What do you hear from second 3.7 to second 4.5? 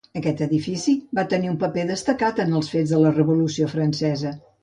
Francesa.